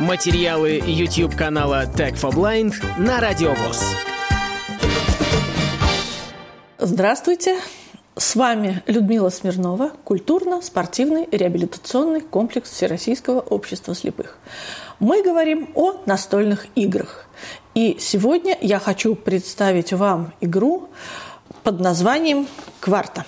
[0.00, 3.82] Материалы YouTube канала Tech for Blind на Радиовоз.
[6.78, 7.58] Здравствуйте!
[8.14, 14.36] С вами Людмила Смирнова, культурно-спортивный реабилитационный комплекс Всероссийского общества слепых.
[15.00, 17.26] Мы говорим о настольных играх.
[17.74, 20.90] И сегодня я хочу представить вам игру
[21.62, 22.46] под названием
[22.80, 23.24] «Кварта».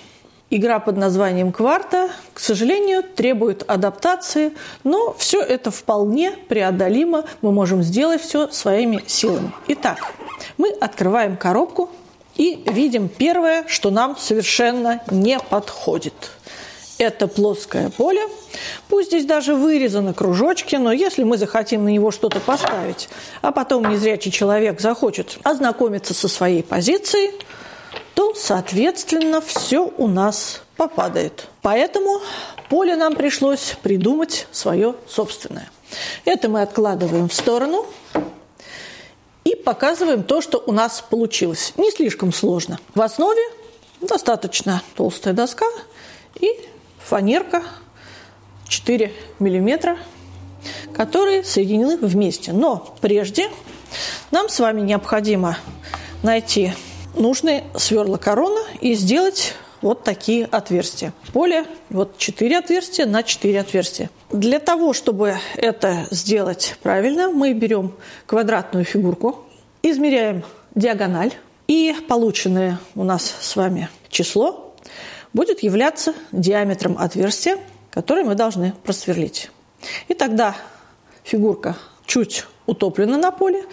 [0.51, 7.25] Игра под названием «Кварта», к сожалению, требует адаптации, но все это вполне преодолимо.
[7.43, 9.53] Мы можем сделать все своими силами.
[9.67, 9.99] Итак,
[10.57, 11.91] мы открываем коробку
[12.37, 16.15] и видим первое, что нам совершенно не подходит.
[16.97, 18.23] Это плоское поле.
[18.89, 23.11] Пусть здесь даже вырезаны кружочки, но если мы захотим на него что-то поставить,
[23.43, 27.33] а потом незрячий человек захочет ознакомиться со своей позицией–
[28.19, 31.47] то, соответственно, все у нас попадает.
[31.63, 32.21] Поэтому
[32.69, 35.71] поле нам пришлось придумать свое собственное.
[36.25, 37.87] Это мы откладываем в сторону
[39.45, 41.75] и показываем то, что у нас получилось.
[41.77, 42.81] Не слишком сложно.
[42.97, 43.41] В основе
[44.01, 45.67] достаточно толстая доска
[46.41, 46.51] и
[46.99, 47.63] фанерка
[48.67, 49.97] 4 миллиметра,
[50.93, 52.53] которые соединены вместе.
[52.53, 53.49] Но прежде
[54.33, 55.57] нам с вами необходимо
[56.25, 56.73] найти
[57.19, 61.13] нужны сверла корона и сделать вот такие отверстия.
[61.33, 64.11] Поле вот 4 отверстия на 4 отверстия.
[64.31, 67.95] Для того, чтобы это сделать правильно, мы берем
[68.27, 69.45] квадратную фигурку,
[69.83, 70.43] измеряем
[70.75, 71.33] диагональ,
[71.67, 74.75] и полученное у нас с вами число
[75.33, 77.59] будет являться диаметром отверстия,
[77.91, 79.51] которое мы должны просверлить.
[80.09, 80.57] И тогда
[81.25, 83.65] фигурка чуть утоплена на поле,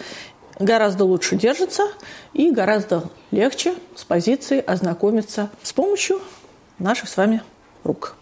[0.58, 1.88] гораздо лучше держится
[2.32, 6.20] и гораздо легче с позиции ознакомиться с помощью
[6.78, 7.42] наших с вами
[7.84, 8.16] рук.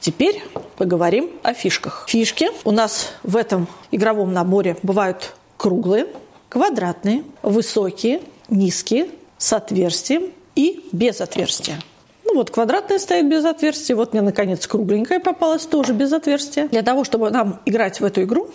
[0.00, 0.42] Теперь
[0.76, 2.04] поговорим о фишках.
[2.08, 6.06] Фишки у нас в этом игровом наборе бывают круглые,
[6.48, 11.80] квадратные, высокие, низкие, с отверстием и без отверстия.
[12.24, 16.68] Ну вот квадратная стоит без отверстия, вот мне наконец кругленькая попалась тоже без отверстия.
[16.68, 18.50] Для того, чтобы нам играть в эту игру,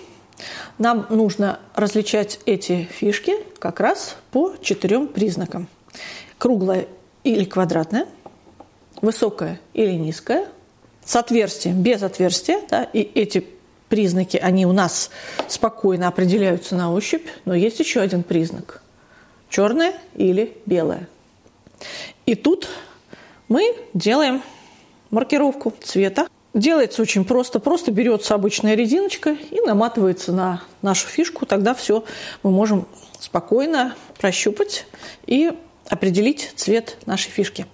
[0.77, 5.67] нам нужно различать эти фишки как раз по четырем признакам.
[6.37, 6.87] Круглая
[7.23, 8.05] или квадратная,
[9.01, 10.47] высокая или низкая,
[11.03, 12.61] с отверстием, без отверстия.
[12.69, 13.45] Да, и эти
[13.89, 15.09] признаки, они у нас
[15.47, 18.81] спокойно определяются на ощупь, но есть еще один признак–
[19.49, 21.07] черная или белая.
[22.25, 22.67] И тут
[23.47, 24.43] мы делаем
[25.09, 27.59] маркировку цвета Делается очень просто.
[27.59, 31.45] Просто берется обычная резиночка и наматывается на нашу фишку.
[31.45, 32.03] Тогда все
[32.41, 32.87] мы можем
[33.19, 34.85] спокойно прощупать
[35.27, 35.51] и
[35.87, 37.67] определить цвет нашей фишки.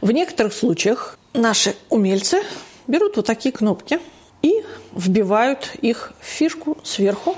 [0.00, 2.42] В некоторых случаях наши умельцы
[2.86, 4.00] берут вот такие кнопки
[4.42, 4.64] и
[4.94, 7.36] вбивают их в фишку сверху.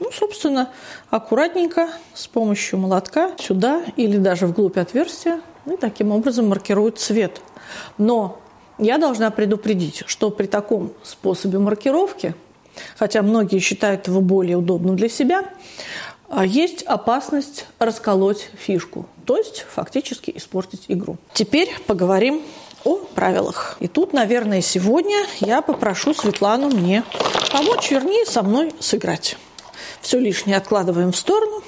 [0.00, 0.70] Ну, собственно,
[1.10, 7.40] аккуратненько с помощью молотка сюда или даже вглубь отверстия и таким образом маркируют цвет.
[7.96, 8.40] Но
[8.78, 12.34] я должна предупредить, что при таком способе маркировки,
[12.96, 15.44] хотя многие считают его более удобным для себя,
[16.28, 21.16] а, есть опасность расколоть фишку, то есть фактически испортить игру.
[21.32, 22.42] Теперь поговорим
[22.84, 23.76] о правилах.
[23.80, 27.02] И тут, наверное, сегодня я попрошу Светлану мне
[27.50, 29.36] помочь, вернее, со мной сыграть.
[30.00, 31.62] Все лишнее откладываем в сторону.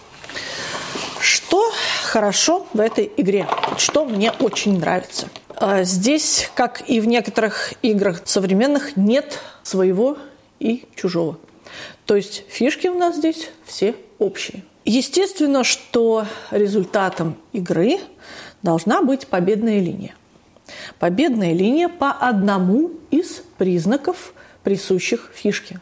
[1.21, 1.71] Что
[2.05, 3.49] хорошо в этой игре?
[3.77, 5.29] Что мне очень нравится–
[5.83, 10.17] здесь, как и в некоторых играх современных, нет своего
[10.59, 11.39] и чужого.
[12.07, 14.65] То есть фишки у нас здесь все общие.
[14.85, 17.99] Естественно, что результатом игры
[18.63, 20.15] должна быть победная линия.
[20.99, 24.33] Победная линия по одному из признаков,
[24.63, 25.81] присущих фишке,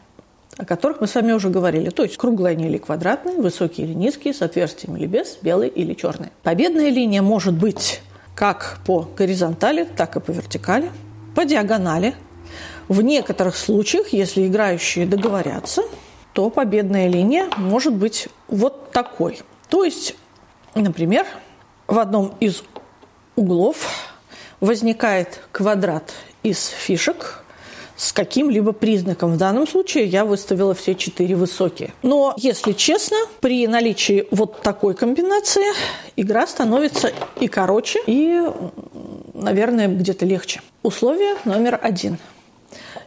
[0.57, 1.89] о которых мы с вами уже говорили.
[1.89, 6.31] То есть круглые или квадратные, высокие или низкие, с отверстием или без, белые или черные.
[6.43, 8.01] Победная линия может быть
[8.39, 10.89] как по горизонтали, так и по вертикали,
[11.35, 12.15] по диагонали.
[12.87, 15.83] В некоторых случаях, если играющие договорятся,
[16.31, 19.41] то победная линия может быть вот такой.
[19.67, 20.15] То есть,
[20.73, 21.25] например,
[21.85, 22.63] в одном из
[23.35, 23.75] углов
[24.61, 27.43] возникает квадрат из фишек,
[27.99, 29.33] с каким-либо признаком.
[29.33, 31.93] В данном случае я выставила все четыре высокие.
[32.01, 35.65] Но, если честно, при наличии вот такой комбинации
[36.15, 37.11] игра становится
[37.41, 38.41] и короче, и,
[39.33, 40.61] наверное, где-то легче.
[40.81, 42.17] Условие номер один.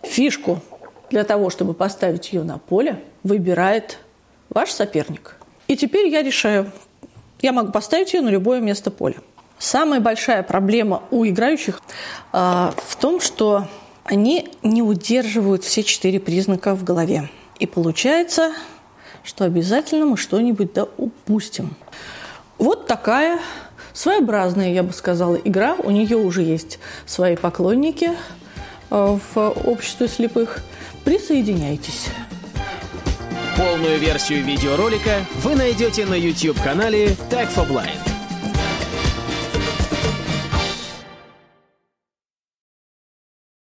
[0.02, 0.60] Фишку
[1.08, 3.98] для того, чтобы поставить ее на поле, выбирает
[4.50, 5.36] ваш соперник.
[5.68, 6.70] И теперь я решаю,
[7.40, 9.16] я могу поставить ее на любое место поля.
[9.58, 11.80] Самая большая проблема у играющих
[12.34, 13.68] э, в том, что
[14.04, 17.30] они не удерживают все четыре признака в голове.
[17.58, 18.52] И получается,
[19.22, 21.74] что обязательно мы что-нибудь да упустим.
[22.58, 23.40] Вот такая
[23.92, 25.74] своеобразная, я бы сказала, игра.
[25.74, 28.10] У нее уже есть свои поклонники
[28.90, 30.62] э, в обществе слепых.
[31.04, 32.06] Присоединяйтесь.
[33.56, 38.11] Полную версию видеоролика вы найдете на YouTube-канале Tag for Blind.